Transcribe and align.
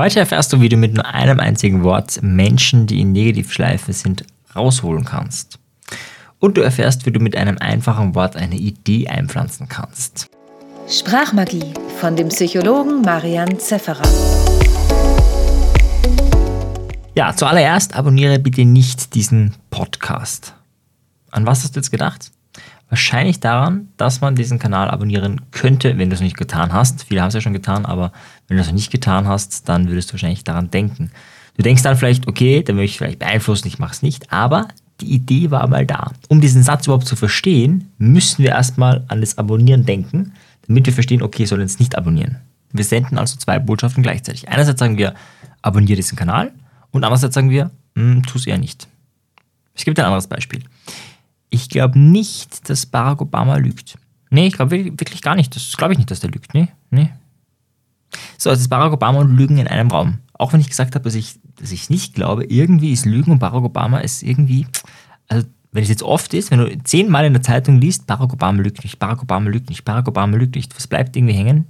Heute 0.00 0.20
erfährst 0.20 0.50
du, 0.50 0.62
wie 0.62 0.70
du 0.70 0.78
mit 0.78 0.94
nur 0.94 1.04
einem 1.04 1.38
einzigen 1.40 1.82
Wort 1.82 2.22
Menschen, 2.22 2.86
die 2.86 3.02
in 3.02 3.12
Negativschleife 3.12 3.92
sind, 3.92 4.24
rausholen 4.56 5.04
kannst. 5.04 5.58
Und 6.38 6.56
du 6.56 6.62
erfährst, 6.62 7.04
wie 7.04 7.10
du 7.10 7.20
mit 7.20 7.36
einem 7.36 7.58
einfachen 7.58 8.14
Wort 8.14 8.34
eine 8.34 8.54
Idee 8.54 9.08
einpflanzen 9.08 9.68
kannst. 9.68 10.28
Sprachmagie 10.88 11.74
von 12.00 12.16
dem 12.16 12.30
Psychologen 12.30 13.02
Marian 13.02 13.58
Zefferer. 13.58 14.08
Ja, 17.14 17.36
zuallererst 17.36 17.94
abonniere 17.94 18.38
bitte 18.38 18.64
nicht 18.64 19.14
diesen 19.14 19.54
Podcast. 19.68 20.54
An 21.30 21.44
was 21.44 21.62
hast 21.62 21.76
du 21.76 21.80
jetzt 21.80 21.90
gedacht? 21.90 22.32
Wahrscheinlich 22.90 23.38
daran, 23.38 23.88
dass 23.96 24.20
man 24.20 24.34
diesen 24.34 24.58
Kanal 24.58 24.90
abonnieren 24.90 25.40
könnte, 25.52 25.96
wenn 25.96 26.10
du 26.10 26.14
es 26.14 26.20
nicht 26.20 26.36
getan 26.36 26.72
hast. 26.72 27.04
Viele 27.04 27.22
haben 27.22 27.28
es 27.28 27.34
ja 27.34 27.40
schon 27.40 27.52
getan, 27.52 27.86
aber 27.86 28.12
wenn 28.48 28.56
du 28.56 28.60
es 28.60 28.66
noch 28.66 28.74
nicht 28.74 28.90
getan 28.90 29.28
hast, 29.28 29.68
dann 29.68 29.88
würdest 29.88 30.10
du 30.10 30.14
wahrscheinlich 30.14 30.42
daran 30.42 30.72
denken. 30.72 31.12
Du 31.56 31.62
denkst 31.62 31.82
dann 31.82 31.96
vielleicht, 31.96 32.26
okay, 32.26 32.64
dann 32.64 32.74
möchte 32.74 32.90
ich 32.90 32.98
vielleicht 32.98 33.20
beeinflussen, 33.20 33.68
ich 33.68 33.78
mache 33.78 33.92
es 33.92 34.02
nicht, 34.02 34.32
aber 34.32 34.66
die 35.00 35.14
Idee 35.14 35.52
war 35.52 35.66
mal 35.68 35.86
da. 35.86 36.10
Um 36.28 36.40
diesen 36.40 36.64
Satz 36.64 36.86
überhaupt 36.86 37.06
zu 37.06 37.14
verstehen, 37.14 37.92
müssen 37.98 38.42
wir 38.42 38.50
erstmal 38.50 39.04
an 39.06 39.20
das 39.20 39.38
Abonnieren 39.38 39.86
denken, 39.86 40.32
damit 40.66 40.86
wir 40.86 40.92
verstehen, 40.92 41.22
okay, 41.22 41.44
ich 41.44 41.48
soll 41.48 41.60
jetzt 41.60 41.78
nicht 41.78 41.96
abonnieren. 41.96 42.38
Wir 42.72 42.84
senden 42.84 43.18
also 43.18 43.36
zwei 43.36 43.60
Botschaften 43.60 44.02
gleichzeitig. 44.02 44.48
Einerseits 44.48 44.80
sagen 44.80 44.98
wir, 44.98 45.14
abonniere 45.62 45.96
diesen 45.96 46.18
Kanal 46.18 46.50
und 46.90 47.04
andererseits 47.04 47.36
sagen 47.36 47.50
wir, 47.50 47.70
hm, 47.94 48.24
tu 48.24 48.36
es 48.36 48.46
eher 48.46 48.58
nicht. 48.58 48.88
Ich 49.74 49.84
gebe 49.84 49.94
dir 49.94 50.02
ein 50.02 50.06
anderes 50.06 50.26
Beispiel. 50.26 50.62
Ich 51.50 51.68
glaube 51.68 51.98
nicht, 51.98 52.68
dass 52.70 52.86
Barack 52.86 53.20
Obama 53.20 53.56
lügt. 53.56 53.98
Nee, 54.30 54.46
ich 54.46 54.54
glaube 54.54 54.70
wirklich 54.70 55.22
gar 55.22 55.34
nicht. 55.34 55.54
Das 55.54 55.76
glaube 55.76 55.92
ich 55.92 55.98
nicht, 55.98 56.10
dass 56.10 56.20
der 56.20 56.30
lügt. 56.30 56.54
Nee, 56.54 56.68
nee. 56.90 57.10
So, 58.38 58.50
also 58.50 58.60
ist 58.60 58.68
Barack 58.68 58.92
Obama 58.92 59.20
und 59.20 59.36
Lügen 59.36 59.58
in 59.58 59.68
einem 59.68 59.90
Raum. 59.90 60.18
Auch 60.32 60.52
wenn 60.52 60.60
ich 60.60 60.68
gesagt 60.68 60.94
habe, 60.94 61.04
dass 61.04 61.14
ich 61.14 61.40
dass 61.60 61.72
ich 61.72 61.90
nicht 61.90 62.14
glaube, 62.14 62.44
irgendwie 62.44 62.92
ist 62.92 63.04
Lügen 63.04 63.32
und 63.32 63.38
Barack 63.38 63.62
Obama 63.62 63.98
ist 63.98 64.22
irgendwie, 64.22 64.66
also 65.28 65.46
wenn 65.72 65.82
es 65.82 65.88
jetzt 65.88 66.02
oft 66.02 66.34
ist, 66.34 66.50
wenn 66.50 66.58
du 66.58 66.82
zehnmal 66.82 67.24
in 67.26 67.34
der 67.34 67.42
Zeitung 67.42 67.80
liest, 67.80 68.06
Barack 68.06 68.32
Obama 68.32 68.62
lügt 68.62 68.82
nicht, 68.82 68.98
Barack 68.98 69.22
Obama 69.22 69.50
lügt 69.50 69.68
nicht, 69.68 69.84
Barack 69.84 70.08
Obama 70.08 70.36
lügt 70.36 70.56
nicht, 70.56 70.74
was 70.74 70.86
bleibt 70.86 71.16
irgendwie 71.16 71.34
hängen? 71.34 71.66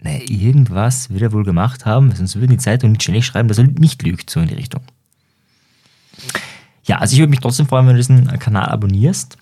Naja, 0.00 0.20
irgendwas 0.28 1.10
wird 1.10 1.22
er 1.22 1.32
wohl 1.32 1.44
gemacht 1.44 1.86
haben, 1.86 2.12
sonst 2.14 2.36
würden 2.36 2.52
die 2.52 2.58
Zeitung 2.58 2.92
nicht 2.92 3.02
ständig 3.02 3.26
schreiben, 3.26 3.48
dass 3.48 3.58
er 3.58 3.64
nicht 3.64 4.02
lügt, 4.02 4.30
so 4.30 4.40
in 4.40 4.48
die 4.48 4.54
Richtung. 4.54 4.82
Ja, 6.84 6.98
also 6.98 7.14
ich 7.14 7.20
würde 7.20 7.30
mich 7.30 7.40
trotzdem 7.40 7.66
freuen, 7.66 7.86
wenn 7.86 7.94
du 7.94 7.98
diesen 7.98 8.26
Kanal 8.38 8.66
abonnierst. 8.66 9.36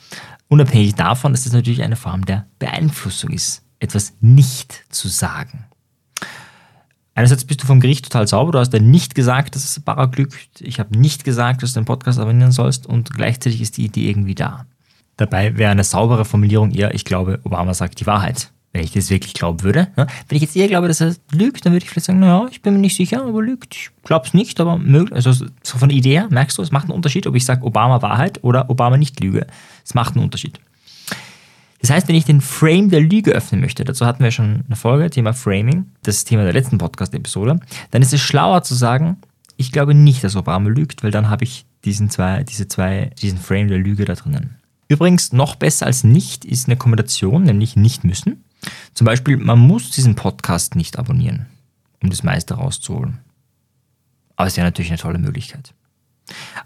Unabhängig 0.48 0.94
davon, 0.94 1.32
dass 1.32 1.44
das 1.44 1.52
natürlich 1.52 1.82
eine 1.82 1.96
Form 1.96 2.24
der 2.24 2.46
Beeinflussung 2.58 3.30
ist, 3.30 3.62
etwas 3.80 4.14
nicht 4.20 4.84
zu 4.90 5.08
sagen. 5.08 5.64
Einerseits 7.14 7.44
bist 7.44 7.62
du 7.62 7.66
vom 7.66 7.80
Gericht 7.80 8.04
total 8.04 8.26
sauber, 8.26 8.52
du 8.52 8.58
hast 8.58 8.72
ja 8.72 8.78
nicht 8.78 9.14
gesagt, 9.14 9.54
dass 9.54 9.64
es 9.64 9.80
Barack 9.80 10.16
lügt. 10.16 10.60
Ich 10.60 10.78
habe 10.78 10.98
nicht 10.98 11.24
gesagt, 11.24 11.62
dass 11.62 11.72
du 11.72 11.80
den 11.80 11.84
Podcast 11.84 12.18
abonnieren 12.18 12.52
sollst 12.52 12.86
und 12.86 13.12
gleichzeitig 13.12 13.60
ist 13.60 13.76
die 13.76 13.84
Idee 13.84 14.08
irgendwie 14.08 14.34
da. 14.34 14.66
Dabei 15.16 15.56
wäre 15.58 15.70
eine 15.70 15.84
saubere 15.84 16.24
Formulierung 16.24 16.70
eher, 16.70 16.94
ich 16.94 17.04
glaube, 17.04 17.40
Obama 17.44 17.74
sagt 17.74 18.00
die 18.00 18.06
Wahrheit 18.06 18.50
wenn 18.72 18.84
ich 18.84 18.92
das 18.92 19.10
wirklich 19.10 19.34
glauben 19.34 19.62
würde. 19.62 19.88
Ja, 19.96 20.06
wenn 20.28 20.36
ich 20.36 20.42
jetzt 20.42 20.56
eher 20.56 20.68
glaube, 20.68 20.88
dass 20.88 21.00
er 21.00 21.14
lügt, 21.30 21.64
dann 21.64 21.72
würde 21.72 21.84
ich 21.84 21.90
vielleicht 21.90 22.06
sagen, 22.06 22.20
naja, 22.20 22.48
ich 22.50 22.62
bin 22.62 22.74
mir 22.74 22.80
nicht 22.80 22.96
sicher, 22.96 23.24
aber 23.24 23.42
lügt. 23.42 23.74
Ich 23.74 23.90
glaube 24.04 24.26
es 24.26 24.34
nicht, 24.34 24.58
aber 24.60 24.78
möglich. 24.78 25.14
Also 25.14 25.32
so 25.32 25.78
von 25.78 25.88
der 25.88 25.98
Idee 25.98 26.12
her, 26.12 26.28
merkst 26.30 26.56
du, 26.56 26.62
es 26.62 26.72
macht 26.72 26.84
einen 26.84 26.94
Unterschied, 26.94 27.26
ob 27.26 27.34
ich 27.34 27.44
sage 27.44 27.64
Obama 27.64 28.00
Wahrheit 28.00 28.42
oder 28.42 28.70
Obama 28.70 28.96
nicht 28.96 29.20
Lüge. 29.20 29.46
Es 29.84 29.94
macht 29.94 30.14
einen 30.14 30.24
Unterschied. 30.24 30.58
Das 31.82 31.90
heißt, 31.90 32.08
wenn 32.08 32.14
ich 32.14 32.24
den 32.24 32.40
Frame 32.40 32.90
der 32.90 33.00
Lüge 33.00 33.32
öffnen 33.32 33.60
möchte, 33.60 33.84
dazu 33.84 34.06
hatten 34.06 34.22
wir 34.22 34.30
schon 34.30 34.64
eine 34.66 34.76
Folge, 34.76 35.10
Thema 35.10 35.34
Framing, 35.34 35.86
das 36.04 36.24
Thema 36.24 36.44
der 36.44 36.52
letzten 36.52 36.78
Podcast-Episode, 36.78 37.58
dann 37.90 38.02
ist 38.02 38.12
es 38.12 38.20
schlauer 38.20 38.62
zu 38.62 38.74
sagen, 38.74 39.16
ich 39.56 39.72
glaube 39.72 39.92
nicht, 39.92 40.22
dass 40.24 40.36
Obama 40.36 40.70
lügt, 40.70 41.02
weil 41.02 41.10
dann 41.10 41.28
habe 41.28 41.44
ich 41.44 41.66
diesen 41.84 42.08
zwei, 42.08 42.44
diese 42.44 42.68
zwei, 42.68 43.10
diesen 43.20 43.38
Frame 43.38 43.68
der 43.68 43.78
Lüge 43.78 44.04
da 44.04 44.14
drinnen. 44.14 44.56
Übrigens, 44.88 45.32
noch 45.32 45.56
besser 45.56 45.86
als 45.86 46.04
nicht 46.04 46.44
ist 46.44 46.68
eine 46.68 46.76
Kombination, 46.76 47.42
nämlich 47.42 47.76
nicht 47.76 48.04
müssen. 48.04 48.44
Zum 48.94 49.04
Beispiel, 49.04 49.36
man 49.36 49.58
muss 49.58 49.90
diesen 49.90 50.14
Podcast 50.14 50.74
nicht 50.76 50.98
abonnieren, 50.98 51.46
um 52.02 52.10
das 52.10 52.22
meiste 52.22 52.54
rauszuholen. 52.54 53.18
Aber 54.36 54.46
es 54.46 54.56
wäre 54.56 54.66
natürlich 54.66 54.90
eine 54.90 54.98
tolle 54.98 55.18
Möglichkeit. 55.18 55.74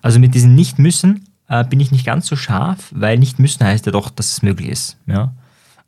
Also 0.03 0.19
mit 0.19 0.34
diesen 0.34 0.55
Nicht-Müssen 0.55 1.29
äh, 1.49 1.65
bin 1.65 1.81
ich 1.81 1.91
nicht 1.91 2.07
ganz 2.07 2.27
so 2.27 2.37
scharf, 2.37 2.91
weil 2.95 3.19
Nicht-Müssen 3.19 3.65
heißt 3.65 3.87
ja 3.87 3.93
doch, 3.93 4.11
dass 4.11 4.33
es 4.33 4.43
möglich 4.43 4.69
ist. 4.69 4.99
Ja? 5.07 5.34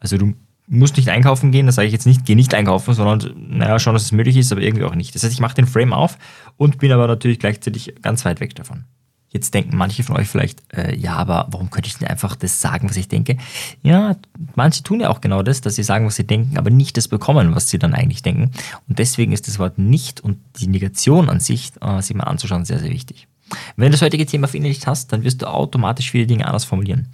Also 0.00 0.16
du 0.16 0.34
musst 0.66 0.96
nicht 0.96 1.08
einkaufen 1.08 1.50
gehen, 1.50 1.66
das 1.66 1.76
sage 1.76 1.86
ich 1.86 1.92
jetzt 1.92 2.06
nicht, 2.06 2.24
geh 2.24 2.34
nicht 2.34 2.54
einkaufen, 2.54 2.94
sondern 2.94 3.34
naja, 3.36 3.78
schon, 3.78 3.94
dass 3.94 4.04
es 4.04 4.12
möglich 4.12 4.36
ist, 4.36 4.52
aber 4.52 4.60
irgendwie 4.60 4.84
auch 4.84 4.94
nicht. 4.94 5.14
Das 5.14 5.22
heißt, 5.22 5.32
ich 5.32 5.40
mache 5.40 5.54
den 5.54 5.66
Frame 5.66 5.92
auf 5.92 6.18
und 6.56 6.78
bin 6.78 6.92
aber 6.92 7.06
natürlich 7.06 7.38
gleichzeitig 7.38 7.94
ganz 8.02 8.24
weit 8.24 8.40
weg 8.40 8.54
davon. 8.54 8.84
Jetzt 9.30 9.52
denken 9.52 9.76
manche 9.76 10.02
von 10.02 10.16
euch 10.16 10.26
vielleicht, 10.26 10.62
äh, 10.74 10.96
ja, 10.96 11.14
aber 11.16 11.48
warum 11.50 11.68
könnte 11.68 11.88
ich 11.88 11.98
denn 11.98 12.08
einfach 12.08 12.34
das 12.34 12.62
sagen, 12.62 12.88
was 12.88 12.96
ich 12.96 13.08
denke? 13.08 13.36
Ja, 13.82 14.16
manche 14.54 14.82
tun 14.82 15.00
ja 15.00 15.10
auch 15.10 15.20
genau 15.20 15.42
das, 15.42 15.60
dass 15.60 15.74
sie 15.74 15.82
sagen, 15.82 16.06
was 16.06 16.16
sie 16.16 16.26
denken, 16.26 16.56
aber 16.56 16.70
nicht 16.70 16.96
das 16.96 17.08
bekommen, 17.08 17.54
was 17.54 17.68
sie 17.68 17.78
dann 17.78 17.92
eigentlich 17.92 18.22
denken. 18.22 18.52
Und 18.88 18.98
deswegen 18.98 19.32
ist 19.32 19.46
das 19.46 19.58
Wort 19.58 19.78
nicht 19.78 20.20
und 20.22 20.38
die 20.58 20.66
Negation 20.66 21.28
an 21.28 21.40
sich, 21.40 21.72
äh, 21.82 22.00
sich 22.00 22.16
mal 22.16 22.24
anzuschauen, 22.24 22.64
sehr, 22.64 22.78
sehr 22.78 22.90
wichtig. 22.90 23.28
Wenn 23.76 23.86
du 23.86 23.92
das 23.92 24.02
heutige 24.02 24.24
Thema 24.24 24.48
verinnerlicht 24.48 24.86
hast, 24.86 25.12
dann 25.12 25.24
wirst 25.24 25.42
du 25.42 25.46
automatisch 25.46 26.10
viele 26.10 26.26
Dinge 26.26 26.46
anders 26.46 26.64
formulieren, 26.64 27.08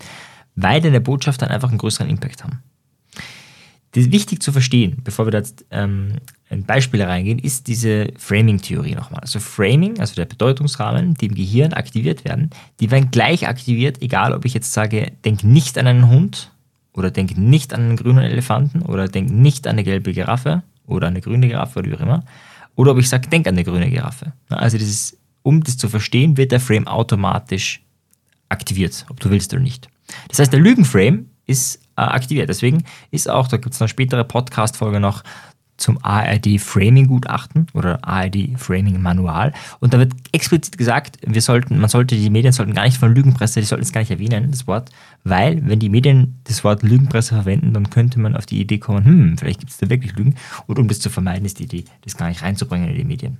weil 0.55 0.81
deine 0.81 1.01
Botschaft 1.01 1.43
dann 1.43 1.51
einfach 1.51 1.69
einen 1.69 1.79
größeren 1.79 2.09
Impact 2.09 2.45
haben. 2.45 2.63
Das 3.93 4.05
ist 4.05 4.13
wichtig 4.13 4.43
zu 4.43 4.51
verstehen, 4.51 4.99
bevor 5.05 5.27
wir 5.27 5.31
da 5.31 5.39
jetzt 5.39 5.65
ähm, 5.71 6.15
in 6.55 6.65
Beispiele 6.65 7.07
reingehen, 7.07 7.39
ist 7.39 7.67
diese 7.67 8.09
Framing-Theorie 8.17 8.95
nochmal. 8.95 9.21
Also 9.21 9.41
Framing, 9.41 10.01
also 10.01 10.15
der 10.15 10.25
Bedeutungsrahmen, 10.25 11.15
die 11.15 11.27
im 11.27 11.35
Gehirn 11.35 11.73
aktiviert 11.73 12.25
werden, 12.25 12.51
die 12.81 12.91
werden 12.91 13.11
gleich 13.11 13.47
aktiviert, 13.47 14.01
egal 14.03 14.33
ob 14.33 14.45
ich 14.45 14.55
jetzt 14.55 14.73
sage, 14.73 15.13
denk 15.25 15.45
nicht 15.45 15.77
an 15.79 15.87
einen 15.87 16.09
Hund 16.09 16.51
oder 16.93 17.11
denk 17.11 17.37
nicht 17.37 17.75
an 17.75 17.81
einen 17.81 17.97
grünen 17.97 18.25
Elefanten 18.25 18.83
oder 18.83 19.09
denk 19.09 19.31
nicht 19.31 19.67
an 19.67 19.73
eine 19.73 19.85
gelbe 19.85 20.13
Giraffe 20.13 20.63
oder 20.87 21.09
eine 21.09 21.21
grüne 21.21 21.49
Giraffe 21.49 21.81
oder 21.81 21.91
wie 21.91 21.95
auch 21.97 22.01
immer. 22.01 22.25
Oder 22.77 22.93
ob 22.93 22.99
ich 22.99 23.09
sage, 23.09 23.29
denk 23.29 23.47
an 23.47 23.55
eine 23.55 23.65
grüne 23.65 23.91
Giraffe. 23.91 24.33
Also 24.49 24.79
dieses, 24.79 25.17
um 25.43 25.63
das 25.63 25.77
zu 25.77 25.89
verstehen, 25.89 26.37
wird 26.37 26.53
der 26.53 26.61
Frame 26.61 26.87
automatisch 26.87 27.83
aktiviert, 28.49 29.07
ob 29.11 29.21
du 29.21 29.31
willst 29.31 29.53
oder 29.53 29.63
nicht. 29.63 29.89
Das 30.29 30.39
heißt, 30.39 30.53
der 30.53 30.61
Lügenframe 30.61 31.27
ist 31.47 31.77
äh, 31.97 32.03
aktiviert. 32.03 32.49
Deswegen 32.49 32.85
ist 33.11 33.29
auch, 33.29 33.49
da 33.49 33.57
gibt 33.57 33.75
es 33.75 33.81
eine 33.81 33.89
spätere 33.89 34.25
Podcast-Folge 34.25 35.01
noch 35.01 35.23
zum 35.77 35.99
ARD 36.03 36.61
Framing 36.61 37.07
Gutachten 37.09 37.67
oder 37.75 38.05
ARD 38.05 38.51
Framing 38.57 39.01
Manual 39.01 39.53
und 39.81 39.95
da 39.95 39.99
wird 39.99 40.13
explizit 40.33 40.79
gesagt, 40.79 41.19
wir 41.27 41.43
sollten, 41.43 41.79
man 41.79 41.89
sollte 41.89 42.17
die 42.17 42.31
Medien 42.31 42.53
sollten 42.53 42.75
gar 42.75 42.85
nicht 42.85 42.99
von 42.99 43.15
Lügenpresse, 43.15 43.61
die 43.61 43.67
sollten 43.67 43.85
es 43.85 43.93
gar 43.93 44.01
nicht 44.01 44.11
erwähnen, 44.11 44.51
das 44.51 44.67
Wort, 44.67 44.91
weil 45.25 45.67
wenn 45.67 45.79
die 45.79 45.89
Medien 45.89 46.41
das 46.45 46.65
Wort 46.65 46.83
Lügenpresse 46.83 47.35
verwenden, 47.35 47.73
dann 47.73 47.91
könnte 47.91 48.21
man 48.21 48.37
auf 48.37 48.47
die 48.47 48.61
Idee 48.61 48.79
kommen, 48.79 49.05
hm, 49.05 49.39
vielleicht 49.39 49.61
gibt 49.61 49.73
es 49.73 49.79
da 49.79 49.91
wirklich 49.91 50.17
Lügen 50.17 50.37
und 50.67 50.79
um 50.79 50.89
das 50.89 51.01
zu 51.01 51.11
vermeiden, 51.11 51.45
ist 51.45 51.59
die 51.59 51.65
Idee, 51.65 51.85
das 52.03 52.17
gar 52.17 52.29
nicht 52.29 52.43
reinzubringen 52.43 52.89
in 52.89 52.97
die 52.97 53.05
Medien. 53.05 53.39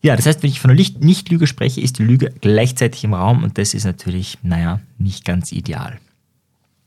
Ja, 0.00 0.14
das 0.14 0.26
heißt, 0.26 0.42
wenn 0.42 0.50
ich 0.50 0.60
von 0.60 0.70
einer 0.70 0.80
Nicht-Lüge 1.00 1.46
spreche, 1.46 1.80
ist 1.80 1.98
die 1.98 2.04
Lüge 2.04 2.32
gleichzeitig 2.40 3.02
im 3.02 3.14
Raum 3.14 3.42
und 3.42 3.58
das 3.58 3.74
ist 3.74 3.84
natürlich, 3.84 4.38
naja, 4.42 4.80
nicht 4.96 5.24
ganz 5.24 5.50
ideal. 5.50 5.98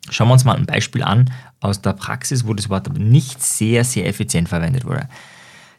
Schauen 0.09 0.28
wir 0.28 0.34
uns 0.34 0.45
mal 0.45 0.56
ein 0.56 0.66
Beispiel 0.66 1.03
an 1.03 1.31
aus 1.59 1.81
der 1.81 1.94
Praxis, 1.94 2.47
wo 2.47 2.53
das 2.53 2.69
Wort 2.69 2.88
aber 2.88 3.00
nicht 3.00 3.41
sehr, 3.41 3.84
sehr 3.84 4.07
effizient 4.07 4.50
verwendet 4.50 4.85
wurde. 4.85 5.07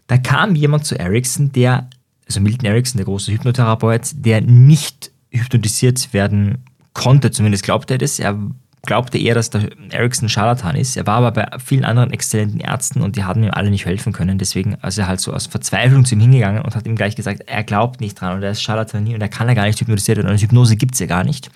Da 0.06 0.18
kam 0.18 0.54
jemand 0.54 0.84
zu 0.84 0.98
Ericsson, 0.98 1.52
der, 1.52 1.88
also 2.26 2.40
Milton 2.40 2.66
Erickson, 2.66 2.98
der 2.98 3.06
große 3.06 3.32
Hypnotherapeut, 3.32 4.10
der 4.14 4.40
nicht 4.40 5.10
hypnotisiert 5.30 6.12
werden 6.12 6.64
konnte, 6.92 7.30
zumindest 7.30 7.64
glaubte 7.64 7.94
er 7.94 7.98
das. 7.98 8.18
Er 8.18 8.38
glaubte 8.84 9.16
eher, 9.16 9.34
dass 9.34 9.50
der 9.50 9.69
Ericsson 9.91 10.28
Scharlatan 10.28 10.75
ist. 10.75 10.97
Er 10.97 11.06
war 11.06 11.19
aber 11.19 11.31
bei 11.31 11.47
vielen 11.65 11.84
anderen 11.84 12.10
exzellenten 12.10 12.59
Ärzten 12.59 13.00
und 13.00 13.16
die 13.16 13.22
haben 13.22 13.43
ihm 13.43 13.50
alle 13.53 13.70
nicht 13.70 13.87
helfen 13.87 14.12
können. 14.12 14.38
Deswegen 14.38 14.75
ist 14.75 14.98
er 14.98 15.06
halt 15.06 15.20
so 15.20 15.32
aus 15.32 15.47
Verzweiflung 15.47 16.04
zu 16.04 16.16
ihm 16.16 16.20
hingegangen 16.20 16.62
und 16.62 16.75
hat 16.75 16.87
ihm 16.87 16.97
gleich 16.97 17.15
gesagt, 17.15 17.43
er 17.47 17.62
glaubt 17.62 18.00
nicht 18.00 18.20
dran 18.20 18.37
und 18.37 18.43
er 18.43 18.50
ist 18.50 18.62
Scharlatan 18.62 19.06
und 19.06 19.20
er 19.20 19.29
kann 19.29 19.46
ja 19.49 19.55
gar 19.55 19.67
nicht 19.67 19.81
hypnotisiert 19.81 20.19
werden 20.19 20.31
und 20.31 20.40
Hypnose 20.40 20.76
gibt 20.76 20.94
es 20.94 21.00
ja 21.00 21.06
gar 21.06 21.23
nicht. 21.23 21.50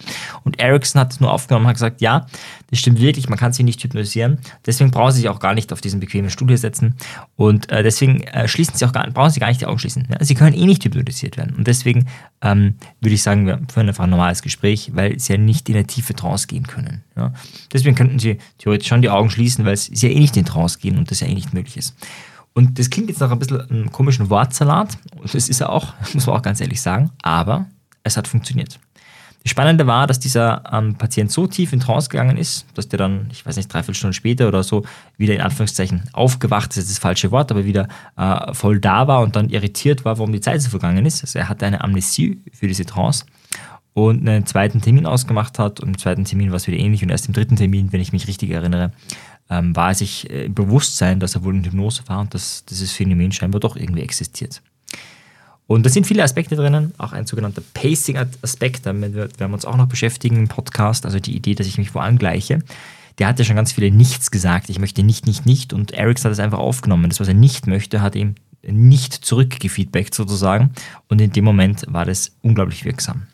Und 0.44 0.60
Ericsson 0.60 1.00
hat 1.00 1.12
es 1.12 1.20
nur 1.20 1.32
aufgenommen 1.32 1.66
und 1.66 1.70
hat 1.70 1.76
gesagt, 1.76 2.00
ja, 2.00 2.26
das 2.68 2.78
stimmt 2.78 3.00
wirklich, 3.00 3.28
man 3.28 3.38
kann 3.38 3.52
sie 3.52 3.62
nicht 3.62 3.82
hypnotisieren. 3.82 4.38
Deswegen 4.64 4.90
brauchen 4.90 5.12
sie 5.12 5.20
sich 5.20 5.28
auch 5.28 5.38
gar 5.38 5.54
nicht 5.54 5.72
auf 5.72 5.80
diesen 5.80 6.00
bequemen 6.00 6.30
Stuhl 6.30 6.56
setzen 6.56 6.94
und 7.36 7.70
äh, 7.70 7.82
deswegen 7.82 8.22
äh, 8.22 8.48
schließen 8.48 8.74
sie 8.76 8.84
auch 8.84 8.92
gar, 8.92 9.08
brauchen 9.10 9.30
sie 9.30 9.40
gar 9.40 9.48
nicht 9.48 9.60
die 9.60 9.66
Augen 9.66 9.78
schließen. 9.78 10.08
Ja? 10.10 10.24
Sie 10.24 10.34
können 10.34 10.56
eh 10.56 10.66
nicht 10.66 10.84
hypnotisiert 10.84 11.36
werden 11.36 11.54
und 11.56 11.66
deswegen 11.66 12.06
ähm, 12.42 12.74
würde 13.00 13.14
ich 13.14 13.22
sagen, 13.22 13.46
wir 13.46 13.60
führen 13.72 13.88
einfach 13.88 14.04
ein 14.04 14.10
normales 14.10 14.42
Gespräch, 14.42 14.90
weil 14.94 15.18
sie 15.18 15.34
ja 15.34 15.38
nicht 15.38 15.68
in 15.68 15.76
eine 15.76 15.86
tiefe 15.86 16.14
Trance 16.14 16.46
gehen 16.46 16.66
können. 16.66 17.02
Ja? 17.16 17.32
Deswegen 17.72 17.94
könnten 17.94 18.18
Sie 18.18 18.38
theoretisch 18.58 18.88
schon 18.88 19.02
die 19.02 19.10
Augen 19.10 19.30
schließen, 19.30 19.64
weil 19.64 19.76
Sie 19.76 19.94
ja 19.94 20.12
eh 20.12 20.18
nicht 20.18 20.36
in 20.36 20.44
Trance 20.44 20.78
gehen 20.78 20.98
und 20.98 21.10
das 21.10 21.20
ja 21.20 21.26
eh 21.26 21.34
nicht 21.34 21.54
möglich 21.54 21.76
ist. 21.76 21.96
Und 22.52 22.78
das 22.78 22.88
klingt 22.88 23.10
jetzt 23.10 23.20
noch 23.20 23.30
ein 23.30 23.38
bisschen 23.38 23.60
einem 23.60 23.92
komischen 23.92 24.30
Wortsalat. 24.30 24.96
Und 25.14 25.34
das 25.34 25.48
ist 25.48 25.60
ja 25.60 25.68
auch, 25.68 25.92
muss 26.14 26.26
man 26.26 26.36
auch 26.36 26.42
ganz 26.42 26.60
ehrlich 26.60 26.80
sagen, 26.80 27.10
aber 27.22 27.66
es 28.02 28.16
hat 28.16 28.26
funktioniert. 28.28 28.78
Das 29.46 29.52
Spannende 29.52 29.86
war, 29.86 30.08
dass 30.08 30.18
dieser 30.18 30.64
ähm, 30.72 30.96
Patient 30.96 31.30
so 31.30 31.46
tief 31.46 31.72
in 31.72 31.78
Trance 31.78 32.08
gegangen 32.08 32.36
ist, 32.36 32.66
dass 32.74 32.88
der 32.88 32.98
dann, 32.98 33.28
ich 33.30 33.46
weiß 33.46 33.54
nicht, 33.54 33.72
dreiviertel 33.72 33.94
Stunden 33.94 34.12
später 34.12 34.48
oder 34.48 34.64
so, 34.64 34.84
wieder 35.18 35.36
in 35.36 35.40
Anführungszeichen 35.40 36.02
aufgewacht 36.12 36.70
ist, 36.70 36.78
das 36.78 36.84
ist 36.86 36.94
das 36.94 36.98
falsche 36.98 37.30
Wort, 37.30 37.52
aber 37.52 37.64
wieder 37.64 37.86
äh, 38.16 38.52
voll 38.54 38.80
da 38.80 39.06
war 39.06 39.20
und 39.20 39.36
dann 39.36 39.48
irritiert 39.48 40.04
war, 40.04 40.18
warum 40.18 40.32
die 40.32 40.40
Zeit 40.40 40.62
so 40.62 40.70
vergangen 40.70 41.06
ist. 41.06 41.22
Also 41.22 41.38
er 41.38 41.48
hatte 41.48 41.64
eine 41.64 41.80
Amnesie 41.80 42.42
für 42.52 42.66
diese 42.66 42.86
Trance 42.86 43.24
und 43.94 44.28
einen 44.28 44.46
zweiten 44.46 44.80
Termin 44.80 45.06
ausgemacht 45.06 45.60
hat 45.60 45.78
und 45.78 45.90
im 45.90 45.98
zweiten 45.98 46.24
Termin 46.24 46.50
war 46.50 46.56
es 46.56 46.66
wieder 46.66 46.78
ähnlich 46.78 47.04
und 47.04 47.10
erst 47.10 47.28
im 47.28 47.32
dritten 47.32 47.54
Termin, 47.54 47.92
wenn 47.92 48.00
ich 48.00 48.12
mich 48.12 48.26
richtig 48.26 48.50
erinnere, 48.50 48.90
ähm, 49.48 49.76
war 49.76 49.90
er 49.90 49.94
sich 49.94 50.28
äh, 50.28 50.46
im 50.46 50.54
Bewusstsein, 50.54 51.20
dass 51.20 51.36
er 51.36 51.44
wohl 51.44 51.54
in 51.54 51.62
Hypnose 51.62 52.02
war 52.08 52.18
und 52.18 52.34
dass 52.34 52.64
dieses 52.64 52.90
Phänomen 52.90 53.30
scheinbar 53.30 53.60
doch 53.60 53.76
irgendwie 53.76 54.02
existiert. 54.02 54.60
Und 55.66 55.84
da 55.84 55.90
sind 55.90 56.06
viele 56.06 56.22
Aspekte 56.22 56.54
drinnen, 56.54 56.94
auch 56.96 57.12
ein 57.12 57.26
sogenannter 57.26 57.62
Pacing-Aspekt, 57.74 58.86
damit 58.86 59.14
werden 59.14 59.32
wir 59.38 59.52
uns 59.52 59.64
auch 59.64 59.76
noch 59.76 59.88
beschäftigen 59.88 60.36
im 60.36 60.48
Podcast, 60.48 61.04
also 61.04 61.18
die 61.18 61.36
Idee, 61.36 61.54
dass 61.54 61.66
ich 61.66 61.78
mich 61.78 61.94
wo 61.94 61.98
angleiche. 61.98 62.60
Der 63.18 63.26
hat 63.26 63.38
ja 63.38 63.44
schon 63.44 63.56
ganz 63.56 63.72
viele 63.72 63.90
Nichts 63.90 64.30
gesagt, 64.30 64.68
ich 64.68 64.78
möchte 64.78 65.02
nicht, 65.02 65.26
nicht, 65.26 65.44
nicht 65.44 65.72
und 65.72 65.90
Erics 65.90 66.24
hat 66.24 66.32
es 66.32 66.38
einfach 66.38 66.58
aufgenommen. 66.58 67.08
Das, 67.08 67.18
was 67.18 67.28
er 67.28 67.34
nicht 67.34 67.66
möchte, 67.66 68.00
hat 68.00 68.14
ihm 68.14 68.36
nicht 68.62 69.12
zurückgefeedbackt 69.12 70.14
sozusagen 70.14 70.72
und 71.08 71.20
in 71.20 71.32
dem 71.32 71.44
Moment 71.44 71.84
war 71.88 72.04
das 72.04 72.32
unglaublich 72.42 72.84
wirksam. 72.84 73.26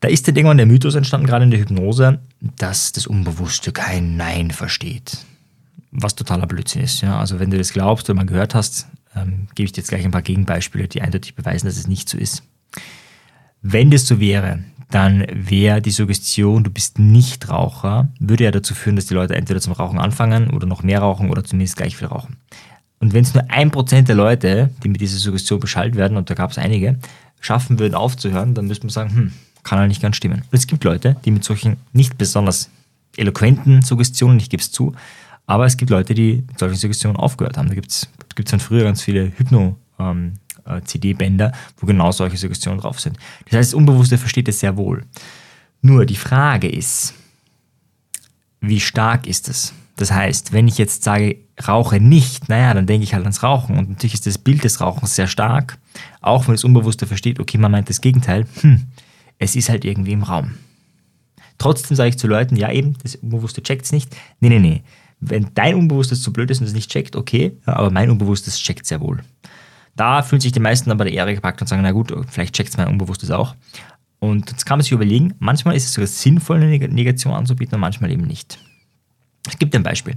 Da 0.00 0.08
ist 0.08 0.26
dann 0.26 0.34
irgendwann 0.34 0.56
der 0.56 0.66
Mythos 0.66 0.94
entstanden, 0.94 1.26
gerade 1.26 1.44
in 1.44 1.50
der 1.50 1.60
Hypnose, 1.60 2.18
dass 2.40 2.92
das 2.92 3.06
Unbewusste 3.06 3.72
kein 3.72 4.16
Nein 4.16 4.50
versteht. 4.50 5.18
Was 5.92 6.16
totaler 6.16 6.46
Blödsinn 6.46 6.82
ist. 6.82 7.02
Ja? 7.02 7.20
Also 7.20 7.38
wenn 7.38 7.50
du 7.50 7.58
das 7.58 7.72
glaubst 7.72 8.08
oder 8.08 8.16
mal 8.16 8.26
gehört 8.26 8.54
hast, 8.54 8.88
ähm, 9.16 9.48
gebe 9.54 9.66
ich 9.66 9.72
dir 9.72 9.80
jetzt 9.80 9.88
gleich 9.88 10.04
ein 10.04 10.10
paar 10.10 10.22
Gegenbeispiele, 10.22 10.88
die 10.88 11.02
eindeutig 11.02 11.34
beweisen, 11.34 11.66
dass 11.66 11.76
es 11.76 11.86
nicht 11.86 12.08
so 12.08 12.18
ist. 12.18 12.42
Wenn 13.60 13.90
das 13.90 14.06
so 14.06 14.18
wäre, 14.20 14.64
dann 14.90 15.26
wäre 15.32 15.80
die 15.80 15.90
Suggestion, 15.90 16.64
du 16.64 16.70
bist 16.70 16.98
nicht 16.98 17.48
Raucher, 17.48 18.08
würde 18.18 18.44
ja 18.44 18.50
dazu 18.50 18.74
führen, 18.74 18.96
dass 18.96 19.06
die 19.06 19.14
Leute 19.14 19.34
entweder 19.34 19.60
zum 19.60 19.72
Rauchen 19.72 19.98
anfangen 19.98 20.50
oder 20.50 20.66
noch 20.66 20.82
mehr 20.82 21.00
rauchen 21.00 21.30
oder 21.30 21.44
zumindest 21.44 21.76
gleich 21.76 21.96
viel 21.96 22.08
rauchen. 22.08 22.36
Und 22.98 23.14
wenn 23.14 23.22
es 23.22 23.34
nur 23.34 23.44
ein 23.50 23.70
Prozent 23.70 24.08
der 24.08 24.14
Leute, 24.14 24.70
die 24.84 24.88
mit 24.88 25.00
dieser 25.00 25.18
Suggestion 25.18 25.60
beschallt 25.60 25.96
werden, 25.96 26.16
und 26.16 26.30
da 26.30 26.34
gab 26.34 26.50
es 26.50 26.58
einige, 26.58 26.98
schaffen 27.40 27.78
würden 27.78 27.94
aufzuhören, 27.94 28.54
dann 28.54 28.66
müsste 28.66 28.86
man 28.86 28.90
sagen, 28.90 29.14
hm, 29.14 29.32
kann 29.64 29.78
ja 29.78 29.86
nicht 29.86 30.02
ganz 30.02 30.16
stimmen. 30.16 30.42
Und 30.42 30.52
es 30.52 30.66
gibt 30.66 30.84
Leute, 30.84 31.16
die 31.24 31.30
mit 31.30 31.42
solchen 31.42 31.78
nicht 31.92 32.18
besonders 32.18 32.70
eloquenten 33.16 33.82
Suggestionen, 33.82 34.38
ich 34.38 34.50
gebe 34.50 34.62
es 34.62 34.70
zu, 34.70 34.94
aber 35.46 35.66
es 35.66 35.76
gibt 35.76 35.90
Leute, 35.90 36.14
die 36.14 36.44
mit 36.46 36.58
solchen 36.58 36.76
Suggestionen 36.76 37.16
aufgehört 37.16 37.58
haben. 37.58 37.68
Da 37.68 37.74
gibt 37.74 37.90
es 37.90 38.08
von 38.46 38.60
früher 38.60 38.84
ganz 38.84 39.02
viele 39.02 39.32
Hypno-CD-Bänder, 39.36 41.46
ähm, 41.46 41.52
äh, 41.52 41.56
wo 41.78 41.86
genau 41.86 42.12
solche 42.12 42.36
Suggestionen 42.36 42.78
drauf 42.80 43.00
sind. 43.00 43.16
Das 43.46 43.54
heißt, 43.58 43.72
das 43.72 43.74
Unbewusste 43.74 44.18
versteht 44.18 44.46
es 44.48 44.60
sehr 44.60 44.76
wohl. 44.76 45.04
Nur 45.80 46.06
die 46.06 46.14
Frage 46.16 46.68
ist, 46.68 47.14
wie 48.60 48.78
stark 48.80 49.26
ist 49.26 49.48
es? 49.48 49.74
Das 49.96 50.12
heißt, 50.12 50.52
wenn 50.52 50.68
ich 50.68 50.78
jetzt 50.78 51.02
sage, 51.02 51.38
rauche 51.66 51.98
nicht, 52.00 52.48
naja, 52.48 52.72
dann 52.72 52.86
denke 52.86 53.02
ich 53.04 53.12
halt 53.14 53.24
ans 53.24 53.42
Rauchen. 53.42 53.76
Und 53.76 53.90
natürlich 53.90 54.14
ist 54.14 54.26
das 54.26 54.38
Bild 54.38 54.64
des 54.64 54.80
Rauchens 54.80 55.16
sehr 55.16 55.26
stark, 55.26 55.76
auch 56.20 56.46
wenn 56.46 56.54
das 56.54 56.64
Unbewusste 56.64 57.06
versteht, 57.06 57.40
okay, 57.40 57.58
man 57.58 57.72
meint 57.72 57.90
das 57.90 58.00
Gegenteil, 58.00 58.46
hm, 58.60 58.84
es 59.38 59.56
ist 59.56 59.68
halt 59.68 59.84
irgendwie 59.84 60.12
im 60.12 60.22
Raum. 60.22 60.54
Trotzdem 61.58 61.96
sage 61.96 62.10
ich 62.10 62.18
zu 62.18 62.26
Leuten, 62.26 62.56
ja 62.56 62.72
eben, 62.72 62.96
das 63.02 63.16
Unbewusste 63.16 63.62
checkt 63.62 63.84
es 63.84 63.92
nicht. 63.92 64.16
Nee, 64.40 64.48
nee, 64.48 64.60
nee 64.60 64.82
wenn 65.22 65.50
dein 65.54 65.76
Unbewusstes 65.76 66.20
zu 66.20 66.32
blöd 66.32 66.50
ist 66.50 66.60
und 66.60 66.66
es 66.66 66.74
nicht 66.74 66.90
checkt, 66.90 67.14
okay, 67.16 67.56
aber 67.64 67.90
mein 67.90 68.10
Unbewusstes 68.10 68.58
checkt 68.58 68.86
sehr 68.86 69.00
wohl. 69.00 69.20
Da 69.94 70.22
fühlen 70.22 70.40
sich 70.40 70.52
die 70.52 70.60
meisten 70.60 70.88
dann 70.88 70.98
bei 70.98 71.04
der 71.04 71.12
Ehre 71.12 71.34
gepackt 71.34 71.60
und 71.60 71.68
sagen, 71.68 71.82
na 71.82 71.92
gut, 71.92 72.12
vielleicht 72.28 72.54
checkt 72.54 72.70
es 72.70 72.76
mein 72.76 72.88
Unbewusstes 72.88 73.30
auch. 73.30 73.54
Und 74.18 74.50
jetzt 74.50 74.66
kann 74.66 74.78
man 74.78 74.82
sich 74.82 74.92
überlegen, 74.92 75.34
manchmal 75.38 75.76
ist 75.76 75.84
es 75.84 75.92
sogar 75.94 76.08
sinnvoll, 76.08 76.56
eine 76.62 76.88
Negation 76.88 77.32
anzubieten 77.32 77.74
und 77.76 77.80
manchmal 77.80 78.10
eben 78.10 78.26
nicht. 78.26 78.58
Ich 79.48 79.58
gebe 79.58 79.70
dir 79.70 79.78
ein 79.78 79.84
Beispiel. 79.84 80.14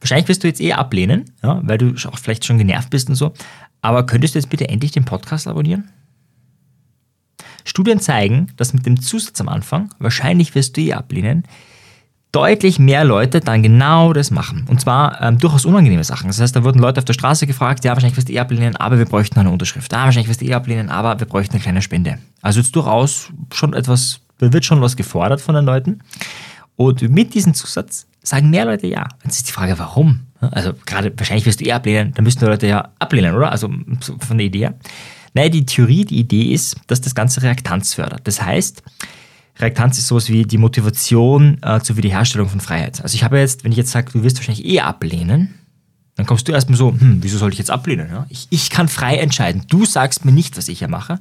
Wahrscheinlich 0.00 0.28
wirst 0.28 0.42
du 0.42 0.48
jetzt 0.48 0.60
eher 0.60 0.78
ablehnen, 0.78 1.30
ja, 1.42 1.60
weil 1.64 1.78
du 1.78 1.94
auch 2.08 2.18
vielleicht 2.18 2.44
schon 2.44 2.58
genervt 2.58 2.90
bist 2.90 3.08
und 3.08 3.14
so. 3.14 3.32
Aber 3.80 4.06
könntest 4.06 4.34
du 4.34 4.38
jetzt 4.38 4.48
bitte 4.48 4.68
endlich 4.68 4.92
den 4.92 5.04
Podcast 5.04 5.46
abonnieren? 5.46 5.90
Studien 7.64 8.00
zeigen, 8.00 8.48
dass 8.56 8.74
mit 8.74 8.86
dem 8.86 9.00
Zusatz 9.00 9.40
am 9.40 9.48
Anfang, 9.48 9.94
wahrscheinlich 9.98 10.54
wirst 10.54 10.76
du 10.76 10.80
eh 10.80 10.94
ablehnen, 10.94 11.44
deutlich 12.32 12.78
mehr 12.78 13.04
Leute 13.04 13.40
dann 13.40 13.62
genau 13.62 14.14
das 14.14 14.30
machen. 14.30 14.64
Und 14.68 14.80
zwar 14.80 15.20
ähm, 15.20 15.38
durchaus 15.38 15.66
unangenehme 15.66 16.02
Sachen. 16.02 16.28
Das 16.28 16.40
heißt, 16.40 16.56
da 16.56 16.64
wurden 16.64 16.80
Leute 16.80 16.98
auf 16.98 17.04
der 17.04 17.12
Straße 17.12 17.46
gefragt, 17.46 17.84
ja, 17.84 17.92
wahrscheinlich 17.92 18.16
wirst 18.16 18.30
du 18.30 18.32
eh 18.32 18.38
ablehnen, 18.38 18.74
aber 18.76 18.98
wir 18.98 19.04
bräuchten 19.04 19.38
eine 19.38 19.50
Unterschrift. 19.50 19.92
Ah, 19.92 20.06
wahrscheinlich 20.06 20.28
wirst 20.28 20.40
du 20.40 20.46
eh 20.46 20.54
ablehnen, 20.54 20.88
aber 20.88 21.20
wir 21.20 21.26
bräuchten 21.26 21.54
eine 21.54 21.62
kleine 21.62 21.82
Spende. 21.82 22.18
Also 22.40 22.60
jetzt 22.60 22.74
durchaus 22.74 23.28
schon 23.52 23.74
etwas, 23.74 24.20
da 24.38 24.50
wird 24.52 24.64
schon 24.64 24.80
was 24.80 24.96
gefordert 24.96 25.42
von 25.42 25.54
den 25.54 25.66
Leuten. 25.66 26.00
Und 26.76 27.02
mit 27.02 27.34
diesem 27.34 27.52
Zusatz 27.52 28.06
sagen 28.22 28.48
mehr 28.48 28.64
Leute 28.64 28.86
ja. 28.86 29.08
Jetzt 29.24 29.36
ist 29.36 29.48
die 29.48 29.52
Frage, 29.52 29.78
warum? 29.78 30.20
Also 30.40 30.72
gerade 30.86 31.12
wahrscheinlich 31.16 31.44
wirst 31.44 31.60
du 31.60 31.66
eh 31.66 31.72
ablehnen, 31.72 32.12
dann 32.14 32.24
müssen 32.24 32.38
die 32.38 32.46
Leute 32.46 32.66
ja 32.66 32.88
ablehnen, 32.98 33.34
oder? 33.34 33.52
Also 33.52 33.70
von 34.18 34.38
der 34.38 34.46
Idee 34.46 34.60
her. 34.60 34.74
Naja, 35.34 35.50
die 35.50 35.66
Theorie, 35.66 36.04
die 36.04 36.18
Idee 36.18 36.52
ist, 36.52 36.76
dass 36.86 37.00
das 37.00 37.14
Ganze 37.14 37.42
Reaktanz 37.42 37.94
fördert. 37.94 38.20
Das 38.24 38.42
heißt, 38.42 38.82
Reaktanz 39.58 39.98
ist 39.98 40.08
sowas 40.08 40.28
wie 40.28 40.44
die 40.44 40.58
Motivation 40.58 41.58
äh, 41.62 41.80
zur 41.80 41.96
Wiederherstellung 41.96 42.48
von 42.48 42.60
Freiheit. 42.60 43.02
Also 43.02 43.14
ich 43.14 43.24
habe 43.24 43.38
jetzt, 43.38 43.64
wenn 43.64 43.72
ich 43.72 43.78
jetzt 43.78 43.90
sage, 43.90 44.12
du 44.12 44.22
wirst 44.22 44.38
wahrscheinlich 44.38 44.64
eh 44.64 44.80
ablehnen, 44.80 45.54
dann 46.16 46.26
kommst 46.26 46.48
du 46.48 46.52
erstmal 46.52 46.76
so, 46.76 46.90
hm, 46.90 47.18
wieso 47.20 47.38
soll 47.38 47.52
ich 47.52 47.58
jetzt 47.58 47.70
ablehnen? 47.70 48.08
Ja? 48.10 48.26
Ich, 48.28 48.46
ich 48.50 48.70
kann 48.70 48.88
frei 48.88 49.16
entscheiden. 49.16 49.64
Du 49.68 49.84
sagst 49.84 50.24
mir 50.24 50.32
nicht, 50.32 50.56
was 50.56 50.68
ich 50.68 50.80
hier 50.80 50.88
mache. 50.88 51.18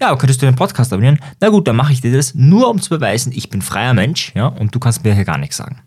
Ja, 0.00 0.08
aber 0.08 0.18
könntest 0.18 0.42
du 0.42 0.46
den 0.46 0.56
Podcast 0.56 0.92
abonnieren? 0.92 1.20
Na 1.40 1.48
gut, 1.48 1.68
dann 1.68 1.76
mache 1.76 1.92
ich 1.92 2.00
dir 2.00 2.12
das, 2.12 2.34
nur 2.34 2.68
um 2.68 2.80
zu 2.80 2.90
beweisen, 2.90 3.32
ich 3.34 3.48
bin 3.48 3.62
freier 3.62 3.94
Mensch, 3.94 4.32
ja, 4.34 4.46
und 4.46 4.74
du 4.74 4.80
kannst 4.80 5.04
mir 5.04 5.14
hier 5.14 5.24
gar 5.24 5.38
nichts 5.38 5.56
sagen. 5.56 5.80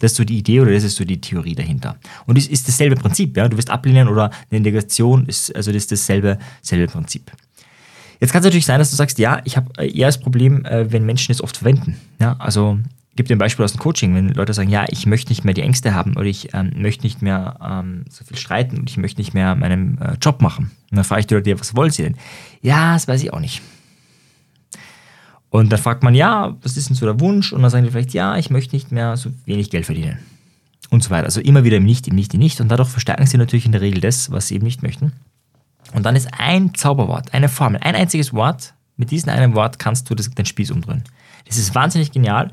Das 0.00 0.12
ist 0.12 0.16
so 0.16 0.24
die 0.24 0.38
Idee 0.38 0.60
oder 0.60 0.72
das 0.72 0.82
ist 0.82 0.96
so 0.96 1.04
die 1.04 1.20
Theorie 1.20 1.54
dahinter. 1.54 1.96
Und 2.26 2.36
es 2.36 2.48
ist 2.48 2.66
dasselbe 2.66 2.96
Prinzip, 2.96 3.36
ja. 3.36 3.48
Du 3.48 3.56
wirst 3.56 3.70
ablehnen 3.70 4.08
oder 4.08 4.32
eine 4.50 4.60
Negation 4.60 5.26
ist, 5.26 5.54
also 5.54 5.70
das 5.70 5.84
ist 5.84 5.92
dasselbe, 5.92 6.38
dasselbe 6.60 6.88
Prinzip. 6.88 7.30
Jetzt 8.22 8.30
kann 8.30 8.38
es 8.38 8.44
natürlich 8.44 8.66
sein, 8.66 8.78
dass 8.78 8.90
du 8.90 8.96
sagst, 8.96 9.18
ja, 9.18 9.40
ich 9.42 9.56
habe 9.56 9.84
eher 9.84 10.06
das 10.06 10.20
Problem, 10.20 10.64
äh, 10.64 10.92
wenn 10.92 11.04
Menschen 11.04 11.32
es 11.32 11.42
oft 11.42 11.56
verwenden. 11.56 11.96
Ja, 12.20 12.36
also 12.38 12.78
gib 13.16 13.26
dir 13.26 13.34
ein 13.34 13.38
Beispiel 13.40 13.64
aus 13.64 13.72
dem 13.72 13.80
Coaching, 13.80 14.14
wenn 14.14 14.28
Leute 14.28 14.54
sagen, 14.54 14.70
ja, 14.70 14.86
ich 14.90 15.06
möchte 15.06 15.30
nicht 15.32 15.44
mehr 15.44 15.54
die 15.54 15.62
Ängste 15.62 15.92
haben 15.92 16.16
oder 16.16 16.26
ich 16.26 16.54
ähm, 16.54 16.70
möchte 16.76 17.02
nicht 17.02 17.20
mehr 17.20 17.58
ähm, 17.60 18.04
so 18.08 18.24
viel 18.24 18.36
streiten 18.36 18.78
und 18.78 18.88
ich 18.88 18.96
möchte 18.96 19.20
nicht 19.20 19.34
mehr 19.34 19.56
meinen 19.56 20.00
äh, 20.00 20.14
Job 20.22 20.40
machen. 20.40 20.70
Und 20.92 20.98
dann 20.98 21.04
frage 21.04 21.22
ich 21.22 21.26
die 21.26 21.34
Leute, 21.34 21.58
was 21.58 21.74
wollen 21.74 21.90
sie 21.90 22.04
denn? 22.04 22.14
Ja, 22.60 22.92
das 22.92 23.08
weiß 23.08 23.24
ich 23.24 23.32
auch 23.32 23.40
nicht. 23.40 23.60
Und 25.50 25.72
dann 25.72 25.80
fragt 25.80 26.04
man, 26.04 26.14
ja, 26.14 26.56
was 26.62 26.76
ist 26.76 26.90
denn 26.90 26.94
so 26.94 27.06
der 27.06 27.18
Wunsch? 27.18 27.52
Und 27.52 27.62
dann 27.62 27.72
sagen 27.72 27.84
die 27.84 27.90
vielleicht, 27.90 28.14
ja, 28.14 28.36
ich 28.36 28.50
möchte 28.50 28.76
nicht 28.76 28.92
mehr 28.92 29.16
so 29.16 29.32
wenig 29.46 29.68
Geld 29.68 29.86
verdienen. 29.86 30.18
Und 30.90 31.02
so 31.02 31.10
weiter. 31.10 31.24
Also 31.24 31.40
immer 31.40 31.64
wieder 31.64 31.78
im 31.78 31.84
Nicht, 31.84 32.06
im 32.06 32.14
Nicht, 32.14 32.34
im 32.34 32.38
Nicht. 32.38 32.60
Und 32.60 32.68
dadurch 32.68 32.88
verstärken 32.88 33.26
sie 33.26 33.36
natürlich 33.36 33.66
in 33.66 33.72
der 33.72 33.80
Regel 33.80 34.00
das, 34.00 34.30
was 34.30 34.46
sie 34.46 34.54
eben 34.54 34.64
nicht 34.64 34.84
möchten. 34.84 35.12
Und 35.94 36.04
dann 36.04 36.16
ist 36.16 36.28
ein 36.38 36.74
Zauberwort, 36.74 37.34
eine 37.34 37.48
Formel, 37.48 37.80
ein 37.82 37.94
einziges 37.94 38.32
Wort. 38.32 38.74
Mit 38.96 39.10
diesem 39.10 39.30
einen 39.30 39.54
Wort 39.54 39.78
kannst 39.78 40.08
du 40.08 40.14
das, 40.14 40.30
den 40.30 40.46
Spieß 40.46 40.70
umdrehen. 40.70 41.04
Das 41.46 41.58
ist 41.58 41.74
wahnsinnig 41.74 42.12
genial. 42.12 42.50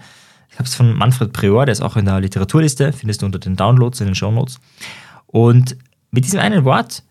Ich 0.50 0.56
habe 0.56 0.66
es 0.66 0.76
von 0.76 0.94
Manfred 0.94 1.32
Prior, 1.32 1.66
der 1.66 1.74
ist 1.74 1.82
auch 1.82 1.96
in 1.96 2.06
der 2.06 2.20
Literaturliste, 2.20 2.92
findest 2.92 3.22
du 3.22 3.26
unter 3.26 3.40
den 3.40 3.56
Downloads, 3.56 4.02
in 4.02 4.08
den 4.08 4.16
Shownotes. 4.16 4.60
Und 5.28 5.78
mit 6.12 6.26
diesem 6.26 6.40
einen 6.40 6.66
Wort 6.66 7.04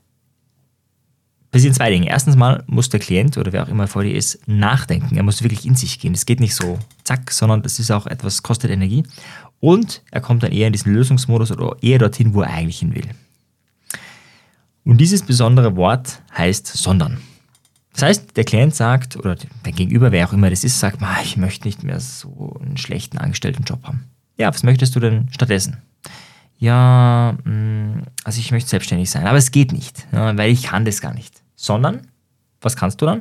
passieren 1.50 1.74
zwei 1.74 1.90
Dinge. 1.90 2.08
Erstens 2.08 2.36
mal 2.36 2.64
muss 2.66 2.88
der 2.88 3.00
Klient 3.00 3.38
oder 3.38 3.52
wer 3.52 3.62
auch 3.62 3.68
immer 3.68 3.86
vor 3.86 4.02
dir 4.02 4.14
ist, 4.14 4.46
nachdenken. 4.46 5.16
Er 5.16 5.22
muss 5.22 5.42
wirklich 5.42 5.64
in 5.64 5.76
sich 5.76 5.98
gehen. 5.98 6.14
Es 6.14 6.26
geht 6.26 6.40
nicht 6.40 6.54
so 6.54 6.78
zack, 7.04 7.30
sondern 7.30 7.62
das 7.62 7.78
ist 7.78 7.90
auch 7.90 8.06
etwas, 8.06 8.42
kostet 8.42 8.70
Energie. 8.70 9.04
Und 9.60 10.02
er 10.10 10.20
kommt 10.20 10.42
dann 10.42 10.52
eher 10.52 10.66
in 10.66 10.72
diesen 10.72 10.92
Lösungsmodus 10.92 11.50
oder 11.52 11.76
eher 11.80 11.98
dorthin, 11.98 12.34
wo 12.34 12.42
er 12.42 12.50
eigentlich 12.50 12.80
hin 12.80 12.94
will. 12.94 13.08
Und 14.88 14.96
dieses 14.96 15.20
besondere 15.20 15.76
Wort 15.76 16.22
heißt 16.34 16.66
sondern. 16.66 17.18
Das 17.92 18.04
heißt, 18.04 18.38
der 18.38 18.44
Klient 18.44 18.74
sagt, 18.74 19.16
oder 19.16 19.36
der 19.36 19.72
Gegenüber, 19.72 20.12
wer 20.12 20.26
auch 20.26 20.32
immer 20.32 20.48
das 20.48 20.64
ist, 20.64 20.80
sagt, 20.80 21.02
ich 21.22 21.36
möchte 21.36 21.68
nicht 21.68 21.82
mehr 21.82 22.00
so 22.00 22.58
einen 22.64 22.78
schlechten 22.78 23.18
Angestelltenjob 23.18 23.84
haben. 23.84 24.08
Ja, 24.38 24.48
was 24.48 24.62
möchtest 24.62 24.96
du 24.96 25.00
denn 25.00 25.28
stattdessen? 25.30 25.82
Ja, 26.56 27.36
mm, 27.44 28.00
also 28.24 28.40
ich 28.40 28.50
möchte 28.50 28.70
selbstständig 28.70 29.10
sein, 29.10 29.26
aber 29.26 29.36
es 29.36 29.50
geht 29.50 29.72
nicht, 29.72 30.06
weil 30.10 30.50
ich 30.50 30.62
kann 30.62 30.86
das 30.86 31.02
gar 31.02 31.12
nicht. 31.12 31.42
Sondern, 31.54 32.06
was 32.62 32.74
kannst 32.74 33.02
du 33.02 33.06
dann? 33.06 33.20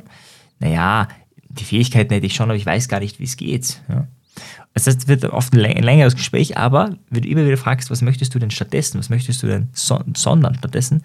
Naja, 0.60 1.08
die 1.50 1.64
Fähigkeiten 1.64 2.14
hätte 2.14 2.26
ich 2.26 2.34
schon, 2.34 2.48
aber 2.48 2.56
ich 2.56 2.64
weiß 2.64 2.88
gar 2.88 3.00
nicht, 3.00 3.20
wie 3.20 3.24
es 3.24 3.36
geht. 3.36 3.82
Das 4.74 4.86
es 4.86 5.08
wird 5.08 5.24
oft 5.24 5.54
ein 5.54 5.60
längeres 5.60 6.14
Gespräch, 6.14 6.56
aber 6.56 6.96
wenn 7.10 7.22
du 7.22 7.28
immer 7.28 7.44
wieder 7.44 7.56
fragst, 7.56 7.90
was 7.90 8.02
möchtest 8.02 8.34
du 8.34 8.38
denn 8.38 8.50
stattdessen, 8.50 8.98
was 8.98 9.08
möchtest 9.08 9.42
du 9.42 9.48
denn 9.48 9.68
so 9.72 10.00
sondern 10.14 10.54
stattdessen, 10.54 11.02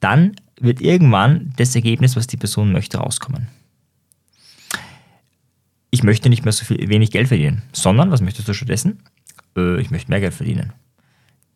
dann 0.00 0.36
wird 0.60 0.80
irgendwann 0.80 1.52
das 1.56 1.74
Ergebnis, 1.74 2.16
was 2.16 2.26
die 2.26 2.36
Person 2.36 2.72
möchte, 2.72 2.98
rauskommen. 2.98 3.48
Ich 5.90 6.02
möchte 6.02 6.28
nicht 6.28 6.44
mehr 6.44 6.52
so 6.52 6.64
viel, 6.64 6.88
wenig 6.88 7.12
Geld 7.12 7.28
verdienen, 7.28 7.62
sondern 7.72 8.10
was 8.10 8.20
möchtest 8.20 8.48
du 8.48 8.52
stattdessen? 8.52 9.00
Äh, 9.56 9.80
ich 9.80 9.90
möchte 9.90 10.10
mehr 10.10 10.20
Geld 10.20 10.34
verdienen. 10.34 10.72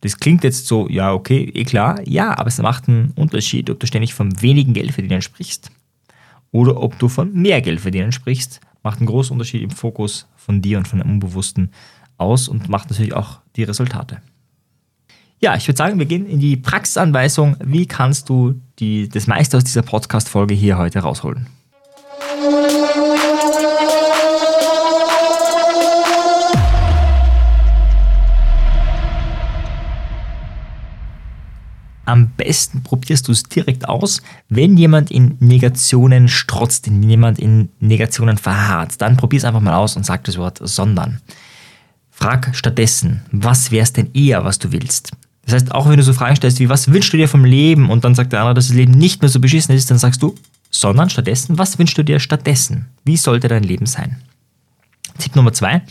Das 0.01 0.19
klingt 0.19 0.45
jetzt 0.45 0.69
so, 0.69 0.89
ja, 0.89 1.13
okay, 1.13 1.51
eh 1.55 1.65
klar, 1.65 2.01
ja, 2.07 2.39
aber 2.39 2.47
es 2.47 2.59
macht 2.59 2.89
einen 2.89 3.11
Unterschied, 3.17 3.69
ob 3.69 3.81
du 3.81 3.87
ständig 3.87 4.15
von 4.15 4.41
wenigen 4.41 4.75
Geld 4.75 4.93
verdienen 4.93 5.23
sprichst 5.23 5.73
oder 6.53 6.81
ob 6.81 6.99
du 6.99 7.09
von 7.09 7.33
mehr 7.33 7.61
Geld 7.61 7.81
verdienen 7.81 8.13
sprichst 8.13 8.61
macht 8.89 9.01
einen 9.01 9.07
großen 9.07 9.33
Unterschied 9.33 9.63
im 9.63 9.71
Fokus 9.71 10.27
von 10.35 10.63
dir 10.63 10.79
und 10.79 10.89
von 10.89 10.99
dem 10.99 11.11
Unbewussten 11.11 11.73
aus 12.17 12.49
und 12.49 12.71
macht 12.71 12.89
natürlich 12.89 13.13
auch 13.13 13.41
die 13.55 13.65
Resultate. 13.65 14.23
Ja, 15.41 15.57
ich 15.57 15.69
würde 15.69 15.77
sagen, 15.77 15.99
wir 15.99 16.07
gehen 16.07 16.25
in 16.25 16.41
die 16.41 16.57
Praxisanweisung. 16.57 17.57
Wie 17.63 17.85
kannst 17.85 18.31
du 18.31 18.59
die, 18.79 19.11
das 19.11 19.27
meiste 19.27 19.59
aus 19.59 19.65
dieser 19.65 19.83
Podcast-Folge 19.83 20.55
hier 20.55 20.79
heute 20.79 21.01
rausholen? 21.01 21.49
Am 32.09 32.29
besten 32.29 32.83
probierst 32.83 33.29
du 33.29 33.33
es 33.33 33.43
direkt 33.43 33.87
aus, 33.87 34.23
wenn 34.49 34.79
jemand 34.79 35.11
in 35.11 35.37
Negationen 35.41 36.29
strotzt, 36.29 36.87
wenn 36.87 37.03
jemand 37.03 37.39
in 37.39 37.69
Negationen 37.81 38.39
verharrt. 38.39 39.03
Dann 39.03 39.19
probier 39.19 39.37
es 39.37 39.45
einfach 39.45 39.61
mal 39.61 39.75
aus 39.75 39.95
und 39.95 40.07
sag 40.07 40.25
das 40.25 40.39
Wort 40.39 40.59
sondern. 40.63 41.21
Frag 42.11 42.57
stattdessen, 42.57 43.21
was 43.31 43.71
wäre 43.71 43.83
es 43.83 43.93
denn 43.93 44.09
eher, 44.15 44.43
was 44.47 44.59
du 44.59 44.73
willst? 44.73 45.11
Das 45.45 45.53
heißt, 45.53 45.75
auch 45.75 45.87
wenn 45.87 45.99
du 45.99 46.03
so 46.03 46.15
Fragen 46.15 46.37
stellst 46.37 46.61
wie, 46.61 46.71
was 46.71 46.91
wünschst 46.91 47.13
du 47.13 47.19
dir 47.19 47.29
vom 47.29 47.45
Leben? 47.45 47.91
Und 47.91 48.05
dann 48.05 48.15
sagt 48.15 48.33
der 48.33 48.41
andere, 48.41 48.55
dass 48.55 48.69
das 48.69 48.77
Leben 48.77 48.93
nicht 48.93 49.21
mehr 49.21 49.29
so 49.29 49.39
beschissen 49.39 49.75
ist, 49.75 49.91
dann 49.91 49.99
sagst 49.99 50.23
du, 50.23 50.35
sondern 50.71 51.11
stattdessen, 51.11 51.59
was 51.59 51.79
wünschst 51.79 51.99
du 51.99 52.05
dir 52.05 52.21
stattdessen? 52.21 52.87
Wie 53.05 53.19
sollte 53.19 53.49
dein 53.49 53.65
Leben 53.65 53.85
sein? 53.85 54.17
Tipp 55.19 55.37
Nummer 55.37 55.53
zwei, 55.53 55.83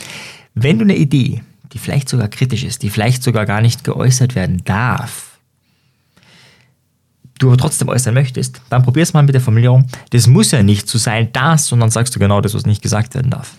wenn 0.56 0.80
du 0.80 0.84
eine 0.84 0.96
Idee, 0.96 1.44
die 1.74 1.78
vielleicht 1.78 2.10
sogar 2.10 2.28
kritisch 2.28 2.64
ist, 2.64 2.82
die 2.82 2.90
vielleicht 2.90 3.22
sogar 3.22 3.46
gar 3.46 3.62
nicht 3.62 3.84
geäußert 3.84 4.34
werden 4.34 4.64
darf, 4.66 5.37
du 7.38 7.48
aber 7.48 7.58
trotzdem 7.58 7.90
äußern 7.90 8.14
möchtest, 8.14 8.62
dann 8.70 8.84
probier 8.84 9.04
es 9.04 9.14
mal 9.14 9.24
mit 9.24 9.34
der 9.34 9.42
Formulierung, 9.42 9.86
das 10.12 10.28
muss 10.28 10.52
ja 10.52 10.64
nicht 10.64 10.88
so 10.88 10.98
sein, 10.98 11.30
das, 11.34 11.68
sondern 11.68 11.90
sagst 11.90 12.16
du 12.16 12.20
genau 12.20 12.42
das, 12.42 12.54
was 12.54 12.66
nicht 12.66 12.82
gesagt 12.82 13.16
werden 13.16 13.32
darf. 13.32 13.56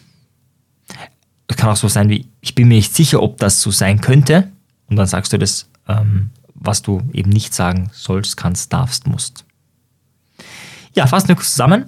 Es 1.47 1.57
kann 1.57 1.71
auch 1.71 1.77
so 1.77 1.89
sein 1.89 2.09
wie, 2.09 2.27
ich 2.41 2.55
bin 2.55 2.69
mir 2.69 2.75
nicht 2.75 2.95
sicher, 2.95 3.23
ob 3.23 3.39
das 3.39 3.63
so 3.63 3.71
sein 3.71 4.01
könnte, 4.01 4.51
und 4.89 4.97
dann 4.97 5.07
sagst 5.07 5.33
du 5.33 5.39
das, 5.39 5.69
ähm, 5.87 6.31
was 6.55 6.83
du 6.83 7.03
eben 7.13 7.31
nicht 7.31 7.55
sagen 7.55 7.91
sollst, 7.93 8.37
kannst, 8.37 8.73
darfst, 8.73 9.07
musst. 9.07 9.45
Ja, 10.95 11.07
fassen 11.07 11.29
wir 11.29 11.37
kurz 11.37 11.51
zusammen. 11.51 11.85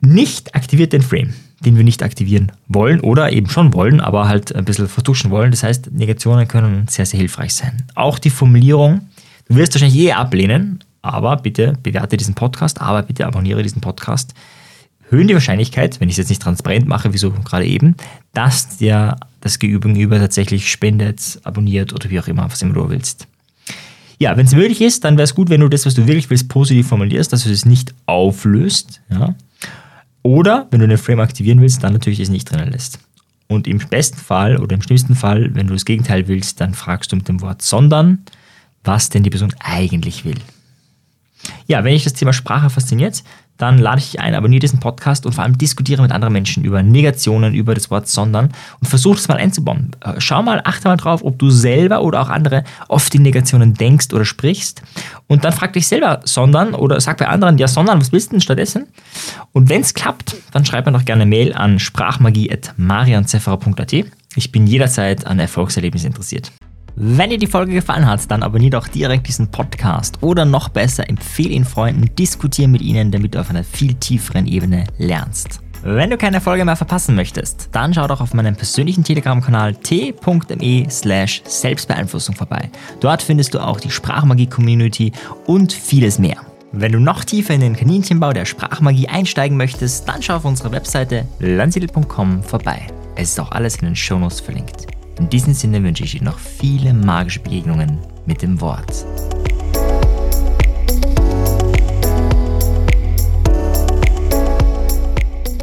Nicht 0.00 0.54
aktiviert 0.54 0.92
den 0.92 1.02
Frame, 1.02 1.34
den 1.60 1.76
wir 1.76 1.84
nicht 1.84 2.02
aktivieren 2.02 2.52
wollen 2.68 3.00
oder 3.00 3.32
eben 3.32 3.48
schon 3.48 3.74
wollen, 3.74 4.00
aber 4.00 4.28
halt 4.28 4.54
ein 4.54 4.64
bisschen 4.64 4.88
vertuschen 4.88 5.30
wollen. 5.30 5.50
Das 5.50 5.62
heißt, 5.62 5.90
Negationen 5.92 6.46
können 6.48 6.86
sehr, 6.88 7.04
sehr 7.04 7.18
hilfreich 7.18 7.54
sein. 7.54 7.84
Auch 7.94 8.18
die 8.18 8.30
Formulierung, 8.30 9.08
Du 9.48 9.56
wirst 9.56 9.74
wahrscheinlich 9.74 9.98
eh 9.98 10.12
ablehnen, 10.12 10.84
aber 11.00 11.36
bitte 11.36 11.72
bewerte 11.82 12.18
diesen 12.18 12.34
Podcast, 12.34 12.80
aber 12.80 13.02
bitte 13.02 13.26
abonniere 13.26 13.62
diesen 13.62 13.80
Podcast. 13.80 14.34
Höhen 15.08 15.26
die 15.26 15.32
Wahrscheinlichkeit, 15.32 16.00
wenn 16.00 16.08
ich 16.08 16.14
es 16.14 16.18
jetzt 16.18 16.28
nicht 16.28 16.42
transparent 16.42 16.86
mache, 16.86 17.14
wie 17.14 17.18
so 17.18 17.30
gerade 17.30 17.64
eben, 17.64 17.96
dass 18.34 18.76
dir 18.76 19.16
das 19.40 19.58
Gegenüber 19.58 20.18
tatsächlich 20.18 20.70
spendet, 20.70 21.40
abonniert 21.44 21.94
oder 21.94 22.10
wie 22.10 22.20
auch 22.20 22.28
immer, 22.28 22.50
was 22.50 22.60
immer 22.60 22.74
du 22.74 22.90
willst. 22.90 23.26
Ja, 24.18 24.36
wenn 24.36 24.44
es 24.44 24.54
möglich 24.54 24.82
ist, 24.82 25.04
dann 25.04 25.16
wäre 25.16 25.24
es 25.24 25.34
gut, 25.34 25.48
wenn 25.48 25.60
du 25.60 25.68
das, 25.68 25.86
was 25.86 25.94
du 25.94 26.06
wirklich 26.06 26.28
willst, 26.28 26.48
positiv 26.50 26.88
formulierst, 26.88 27.32
dass 27.32 27.44
du 27.44 27.50
es 27.50 27.64
nicht 27.64 27.94
auflöst. 28.04 29.00
Ja? 29.08 29.34
Oder 30.22 30.66
wenn 30.70 30.80
du 30.80 30.88
den 30.88 30.98
Frame 30.98 31.20
aktivieren 31.20 31.62
willst, 31.62 31.82
dann 31.82 31.94
natürlich 31.94 32.20
es 32.20 32.28
nicht 32.28 32.50
drinnen 32.50 32.70
lässt. 32.70 32.98
Und 33.46 33.66
im 33.66 33.78
besten 33.78 34.18
Fall 34.18 34.58
oder 34.58 34.74
im 34.74 34.82
schlimmsten 34.82 35.14
Fall, 35.14 35.54
wenn 35.54 35.68
du 35.68 35.72
das 35.72 35.86
Gegenteil 35.86 36.28
willst, 36.28 36.60
dann 36.60 36.74
fragst 36.74 37.12
du 37.12 37.16
mit 37.16 37.28
dem 37.28 37.40
Wort 37.40 37.62
sondern 37.62 38.24
was 38.84 39.08
denn 39.08 39.22
die 39.22 39.30
Person 39.30 39.54
eigentlich 39.60 40.24
will. 40.24 40.38
Ja, 41.66 41.84
wenn 41.84 41.92
dich 41.92 42.04
das 42.04 42.14
Thema 42.14 42.32
Sprache 42.32 42.70
fasziniert, 42.70 43.22
dann 43.58 43.78
lade 43.78 43.98
ich 43.98 44.12
dich 44.12 44.20
ein, 44.20 44.34
abonniere 44.34 44.60
diesen 44.60 44.80
Podcast 44.80 45.26
und 45.26 45.34
vor 45.34 45.44
allem 45.44 45.58
diskutiere 45.58 46.00
mit 46.00 46.12
anderen 46.12 46.32
Menschen 46.32 46.64
über 46.64 46.82
Negationen, 46.82 47.52
über 47.54 47.74
das 47.74 47.90
Wort 47.90 48.08
sondern 48.08 48.54
und 48.80 48.86
versuche 48.86 49.18
es 49.18 49.28
mal 49.28 49.36
einzubauen. 49.36 49.90
Äh, 50.00 50.14
schau 50.18 50.42
mal, 50.42 50.62
achte 50.64 50.88
mal 50.88 50.96
drauf, 50.96 51.22
ob 51.24 51.38
du 51.38 51.50
selber 51.50 52.00
oder 52.02 52.22
auch 52.22 52.30
andere 52.30 52.64
oft 52.86 53.14
in 53.14 53.20
Negationen 53.22 53.74
denkst 53.74 54.14
oder 54.14 54.24
sprichst 54.24 54.80
und 55.26 55.44
dann 55.44 55.52
frag 55.52 55.72
dich 55.72 55.88
selber 55.88 56.20
sondern 56.24 56.74
oder 56.74 57.00
sag 57.00 57.16
bei 57.18 57.26
anderen, 57.28 57.58
ja 57.58 57.66
sondern, 57.68 58.00
was 58.00 58.12
willst 58.12 58.28
du 58.28 58.36
denn 58.36 58.40
stattdessen? 58.40 58.86
Und 59.52 59.68
wenn 59.68 59.80
es 59.80 59.92
klappt, 59.92 60.36
dann 60.52 60.64
schreib 60.64 60.86
mir 60.86 60.92
doch 60.92 61.04
gerne 61.04 61.22
eine 61.22 61.28
Mail 61.28 61.52
an 61.52 61.80
sprachmagie.marianzefferer.at. 61.80 63.92
Ich 64.36 64.52
bin 64.52 64.68
jederzeit 64.68 65.26
an 65.26 65.40
Erfolgserlebnissen 65.40 66.08
interessiert. 66.08 66.52
Wenn 67.00 67.30
dir 67.30 67.38
die 67.38 67.46
Folge 67.46 67.74
gefallen 67.74 68.08
hat, 68.08 68.28
dann 68.28 68.42
abonniere 68.42 68.70
doch 68.70 68.88
direkt 68.88 69.28
diesen 69.28 69.52
Podcast 69.52 70.20
oder 70.20 70.44
noch 70.44 70.68
besser, 70.68 71.08
empfehle 71.08 71.50
ihn 71.50 71.64
Freunden, 71.64 72.12
diskutiere 72.16 72.66
mit 72.66 72.82
ihnen, 72.82 73.12
damit 73.12 73.36
du 73.36 73.40
auf 73.40 73.50
einer 73.50 73.62
viel 73.62 73.94
tieferen 73.94 74.48
Ebene 74.48 74.82
lernst. 74.98 75.60
Wenn 75.84 76.10
du 76.10 76.16
keine 76.16 76.40
Folge 76.40 76.64
mehr 76.64 76.74
verpassen 76.74 77.14
möchtest, 77.14 77.68
dann 77.70 77.94
schau 77.94 78.08
doch 78.08 78.20
auf 78.20 78.34
meinem 78.34 78.56
persönlichen 78.56 79.04
Telegram-Kanal 79.04 79.76
t.me 79.76 80.90
slash 80.90 81.40
Selbstbeeinflussung 81.44 82.34
vorbei. 82.34 82.68
Dort 82.98 83.22
findest 83.22 83.54
du 83.54 83.60
auch 83.60 83.78
die 83.78 83.92
Sprachmagie-Community 83.92 85.12
und 85.46 85.72
vieles 85.72 86.18
mehr. 86.18 86.38
Wenn 86.72 86.90
du 86.90 86.98
noch 86.98 87.22
tiefer 87.22 87.54
in 87.54 87.60
den 87.60 87.76
Kaninchenbau 87.76 88.32
der 88.32 88.44
Sprachmagie 88.44 89.06
einsteigen 89.06 89.56
möchtest, 89.56 90.08
dann 90.08 90.20
schau 90.20 90.34
auf 90.34 90.44
unserer 90.44 90.72
Webseite 90.72 91.28
landsiedel.com 91.38 92.42
vorbei. 92.42 92.88
Es 93.14 93.30
ist 93.30 93.38
auch 93.38 93.52
alles 93.52 93.76
in 93.76 93.86
den 93.86 93.94
Shownotes 93.94 94.40
verlinkt. 94.40 94.97
In 95.18 95.28
diesem 95.28 95.52
Sinne 95.52 95.82
wünsche 95.82 96.04
ich 96.04 96.12
dir 96.12 96.22
noch 96.22 96.38
viele 96.38 96.94
magische 96.94 97.40
Begegnungen 97.40 97.98
mit 98.24 98.40
dem 98.40 98.60
Wort. 98.60 99.04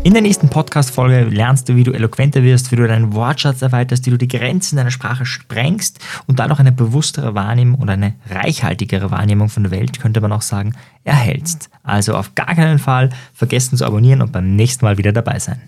In 0.04 0.14
der 0.14 0.22
nächsten 0.22 0.50
Podcast-Folge 0.50 1.24
lernst 1.24 1.68
du, 1.68 1.76
wie 1.76 1.84
du 1.84 1.92
eloquenter 1.92 2.44
wirst, 2.44 2.72
wie 2.72 2.76
du 2.76 2.86
deinen 2.86 3.14
Wortschatz 3.14 3.62
erweiterst, 3.62 4.06
wie 4.06 4.12
du 4.12 4.18
die 4.18 4.28
Grenzen 4.28 4.76
deiner 4.76 4.92
Sprache 4.92 5.26
sprengst 5.26 6.00
und 6.28 6.38
dadurch 6.38 6.60
eine 6.60 6.72
bewusstere 6.72 7.34
Wahrnehmung 7.34 7.80
oder 7.80 7.94
eine 7.94 8.14
reichhaltigere 8.30 9.10
Wahrnehmung 9.10 9.50
von 9.50 9.64
der 9.64 9.72
Welt, 9.72 10.00
könnte 10.00 10.22
man 10.22 10.34
auch 10.34 10.44
sagen, 10.44 10.76
erhältst. 11.06 11.70
Also 11.82 12.14
auf 12.14 12.36
gar 12.36 12.54
keinen 12.54 12.78
Fall 12.78 13.10
vergessen 13.34 13.78
zu 13.78 13.86
abonnieren 13.86 14.22
und 14.22 14.32
beim 14.32 14.56
nächsten 14.56 14.86
Mal 14.86 14.98
wieder 14.98 15.14
dabei 15.14 15.40
sein. 15.40 15.60